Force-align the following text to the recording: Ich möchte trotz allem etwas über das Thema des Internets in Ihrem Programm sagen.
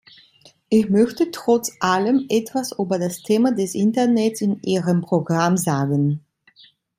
Ich 0.69 0.89
möchte 0.89 1.29
trotz 1.29 1.73
allem 1.79 2.25
etwas 2.27 2.71
über 2.71 2.97
das 2.97 3.21
Thema 3.21 3.51
des 3.51 3.75
Internets 3.75 4.41
in 4.41 4.59
Ihrem 4.63 5.01
Programm 5.01 5.57
sagen. 5.57 6.25